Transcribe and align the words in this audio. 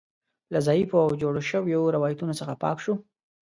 له 0.53 0.59
ضعیفو 0.67 0.95
او 1.05 1.09
جوړو 1.21 1.41
شویو 1.49 1.93
روایتونو 1.95 2.33
څخه 2.39 2.53
پاک 2.63 2.77
شو. 2.83 2.93